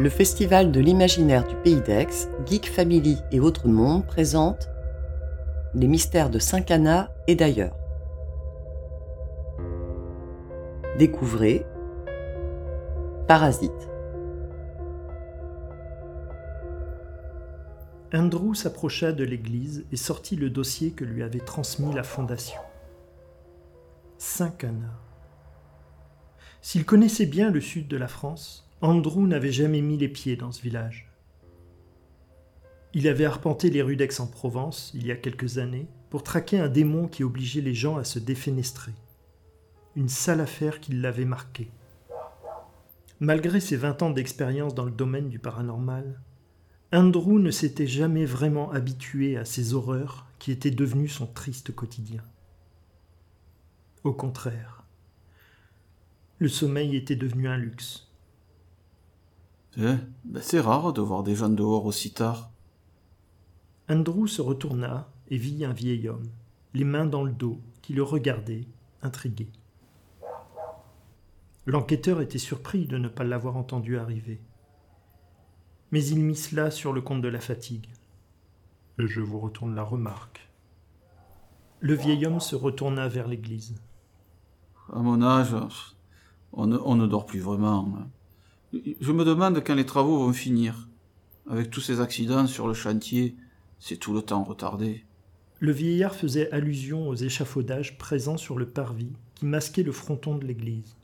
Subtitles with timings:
[0.00, 4.68] le Festival de l'imaginaire du Pays d'Aix, Geek Family et Autres Mondes présente
[5.74, 7.76] Les mystères de Saint-Cana et d'ailleurs.
[10.98, 11.66] Découvrez
[13.26, 13.90] Parasite.
[18.14, 22.60] Andrew s'approcha de l'église et sortit le dossier que lui avait transmis la fondation.
[24.16, 24.94] Saint-Cana.
[26.62, 30.52] S'il connaissait bien le sud de la France, Andrew n'avait jamais mis les pieds dans
[30.52, 31.10] ce village.
[32.94, 37.08] Il avait arpenté les rues d'Aix-en-Provence il y a quelques années pour traquer un démon
[37.08, 38.92] qui obligeait les gens à se défenestrer.
[39.96, 41.70] Une sale affaire qui l'avait marqué.
[43.20, 46.20] Malgré ses vingt ans d'expérience dans le domaine du paranormal,
[46.92, 52.22] Andrew ne s'était jamais vraiment habitué à ces horreurs qui étaient devenues son triste quotidien.
[54.04, 54.84] Au contraire,
[56.38, 58.07] le sommeil était devenu un luxe.
[59.76, 62.50] Eh, ben c'est rare de voir des gens dehors aussi tard.
[63.88, 66.28] Andrew se retourna et vit un vieil homme,
[66.74, 68.66] les mains dans le dos, qui le regardait,
[69.02, 69.50] intrigué.
[71.66, 74.40] L'enquêteur était surpris de ne pas l'avoir entendu arriver.
[75.90, 77.88] Mais il mit cela sur le compte de la fatigue.
[78.98, 80.48] Je vous retourne la remarque.
[81.80, 83.74] Le vieil homme se retourna vers l'église.
[84.92, 85.54] À mon âge,
[86.52, 87.86] on ne, on ne dort plus vraiment.
[88.72, 90.88] Je me demande quand les travaux vont finir.
[91.48, 93.34] Avec tous ces accidents sur le chantier,
[93.78, 95.04] c'est tout le temps retardé.
[95.60, 100.46] Le vieillard faisait allusion aux échafaudages présents sur le parvis qui masquaient le fronton de
[100.46, 100.96] l'église.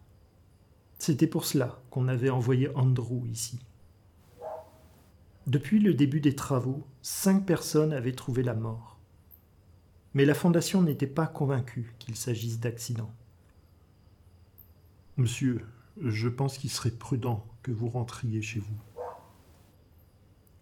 [0.99, 3.59] C'était pour cela qu'on avait envoyé Andrew ici.
[5.47, 8.99] Depuis le début des travaux, cinq personnes avaient trouvé la mort.
[10.15, 13.11] Mais la fondation n'était pas convaincue qu'il s'agisse d'accident.
[15.17, 15.65] Monsieur,
[16.01, 18.79] je pense qu'il serait prudent que vous rentriez chez vous.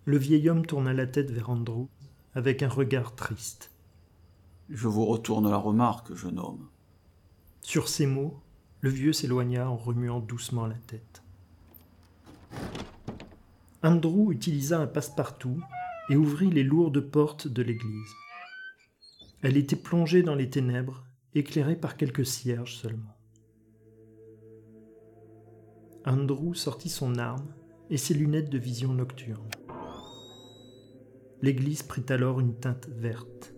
[0.05, 1.87] Le vieil homme tourna la tête vers Andrew
[2.35, 3.71] avec un regard triste.
[4.69, 6.69] Je vous retourne la remarque, jeune homme.
[7.61, 8.41] Sur ces mots,
[8.81, 11.23] le vieux s'éloigna en remuant doucement la tête.
[13.83, 15.63] Andrew utilisa un passe-partout
[16.09, 18.13] et ouvrit les lourdes portes de l'église.
[19.43, 23.17] Elle était plongée dans les ténèbres, éclairée par quelques cierges seulement.
[26.05, 27.55] Andrew sortit son arme
[27.91, 29.49] et ses lunettes de vision nocturne.
[31.43, 33.55] L'église prit alors une teinte verte.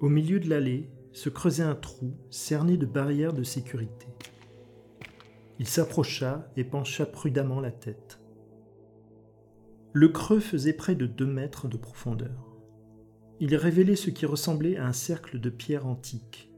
[0.00, 4.06] Au milieu de l'allée se creusait un trou cerné de barrières de sécurité.
[5.58, 8.20] Il s'approcha et pencha prudemment la tête.
[9.94, 12.54] Le creux faisait près de deux mètres de profondeur.
[13.40, 16.52] Il révélait ce qui ressemblait à un cercle de pierre antique.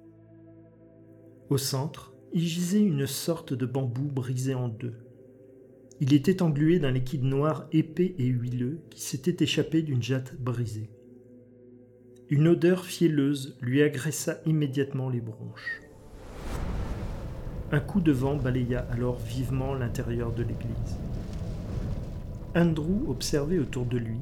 [1.49, 4.95] Au centre, y gisait une sorte de bambou brisé en deux.
[6.01, 10.91] Il était englué d'un liquide noir épais et huileux qui s'était échappé d'une jatte brisée.
[12.29, 15.81] Une odeur fielleuse lui agressa immédiatement les bronches.
[17.73, 20.99] Un coup de vent balaya alors vivement l'intérieur de l'église.
[22.55, 24.21] Andrew observait autour de lui.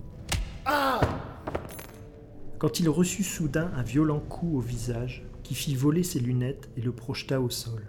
[2.59, 6.81] Quand il reçut soudain un violent coup au visage qui fit voler ses lunettes et
[6.81, 7.83] le projeta au sol.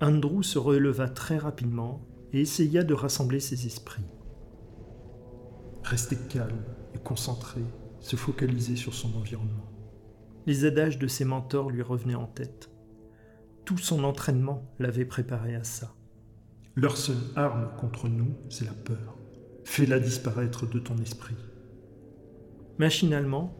[0.00, 4.06] Andrew se releva très rapidement et essaya de rassembler ses esprits.
[5.82, 6.64] Rester calme
[6.94, 7.60] et concentré,
[7.98, 9.68] se focaliser sur son environnement.
[10.46, 12.70] Les adages de ses mentors lui revenaient en tête.
[13.64, 15.94] Tout son entraînement l'avait préparé à ça.
[16.76, 19.18] Leur seule arme contre nous, c'est la peur.
[19.64, 21.34] Fais-la disparaître de ton esprit.
[22.78, 23.58] Machinalement,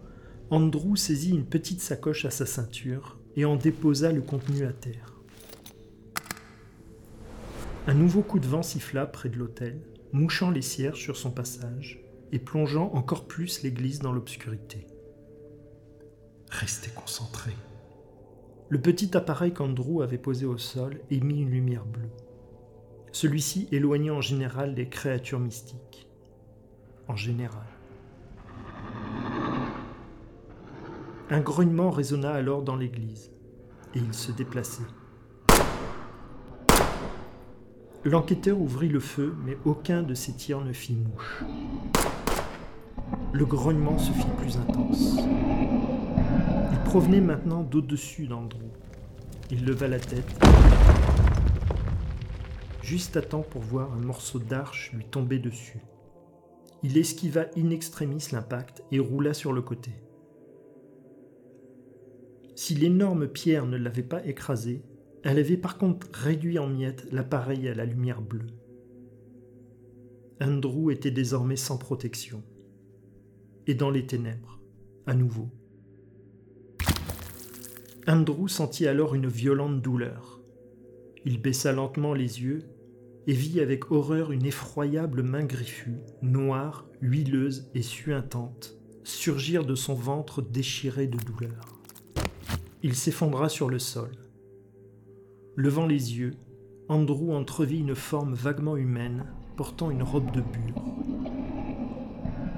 [0.50, 5.17] Andrew saisit une petite sacoche à sa ceinture et en déposa le contenu à terre.
[7.88, 9.80] Un nouveau coup de vent siffla près de l'autel,
[10.12, 14.86] mouchant les cierges sur son passage et plongeant encore plus l'église dans l'obscurité.
[16.50, 17.50] Restez concentré.
[18.68, 22.10] Le petit appareil qu'Andrew avait posé au sol émit une lumière bleue.
[23.10, 26.10] Celui-ci éloignait en général les créatures mystiques.
[27.08, 27.64] En général.
[31.30, 33.32] Un grognement résonna alors dans l'église,
[33.94, 34.82] et il se déplaçait.
[38.08, 41.44] L'enquêteur ouvrit le feu, mais aucun de ses tirs ne fit mouche.
[43.34, 45.18] Le grognement se fit plus intense.
[46.72, 48.64] Il provenait maintenant d'au-dessus d'Andrew.
[49.50, 50.24] Il leva la tête,
[52.80, 55.80] juste à temps pour voir un morceau d'arche lui tomber dessus.
[56.82, 59.90] Il esquiva in extremis l'impact et roula sur le côté.
[62.54, 64.82] Si l'énorme pierre ne l'avait pas écrasé,
[65.28, 68.46] elle avait par contre réduit en miettes l'appareil à la lumière bleue.
[70.40, 72.42] Andrew était désormais sans protection.
[73.66, 74.58] Et dans les ténèbres,
[75.06, 75.50] à nouveau.
[78.06, 80.40] Andrew sentit alors une violente douleur.
[81.26, 82.62] Il baissa lentement les yeux
[83.26, 89.92] et vit avec horreur une effroyable main griffue, noire, huileuse et suintante, surgir de son
[89.92, 91.82] ventre déchiré de douleur.
[92.82, 94.27] Il s'effondra sur le sol.
[95.58, 96.36] Levant les yeux,
[96.88, 99.26] Andrew entrevit une forme vaguement humaine
[99.56, 100.84] portant une robe de bure.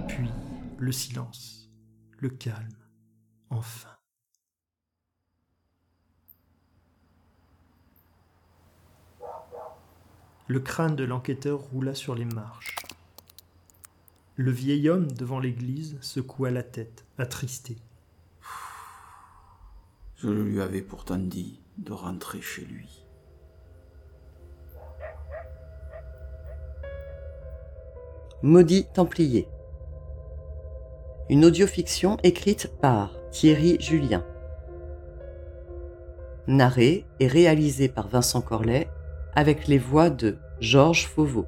[0.07, 0.29] Puis
[0.77, 1.71] le silence,
[2.19, 2.69] le calme,
[3.49, 3.89] enfin.
[10.47, 12.77] Le crâne de l'enquêteur roula sur les marches.
[14.37, 17.79] Le vieil homme devant l'église secoua la tête, attristé.
[20.23, 23.07] Je lui avais pourtant dit de rentrer chez lui.
[28.43, 29.49] Maudit Templier.
[31.31, 34.27] Une audiofiction écrite par Thierry Julien.
[36.47, 38.91] Narrée et réalisée par Vincent Corlet
[39.35, 41.47] avec les voix de Georges Fauveau.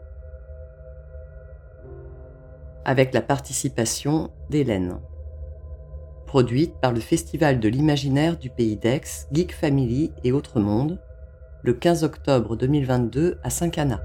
[2.86, 4.98] Avec la participation d'Hélène.
[6.32, 9.02] Produite par le Festival de l'imaginaire du Pays d'Aix,
[9.32, 10.98] Geek Family et Autres Mondes,
[11.60, 14.00] le 15 octobre 2022 à Saint-Cana.